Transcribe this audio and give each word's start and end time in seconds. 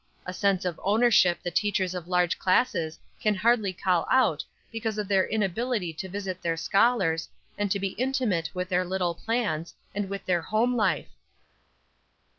A 0.25 0.33
sense 0.33 0.65
of 0.65 0.79
ownership 0.83 1.43
that 1.43 1.53
teachers 1.53 1.93
of 1.93 2.07
large 2.07 2.39
classes 2.39 2.97
can 3.21 3.35
hardly 3.35 3.71
call 3.71 4.07
out 4.09 4.43
because 4.71 4.97
of 4.97 5.07
their 5.07 5.27
inability 5.27 5.93
to 5.93 6.09
visit 6.09 6.41
their 6.41 6.57
scholars, 6.57 7.29
and 7.55 7.69
to 7.69 7.77
be 7.79 7.89
intimate 7.89 8.49
with 8.55 8.67
their 8.69 8.83
little 8.83 9.13
plans, 9.13 9.75
and 9.93 10.09
with 10.09 10.25
their 10.25 10.41
home 10.41 10.75
life." 10.75 11.11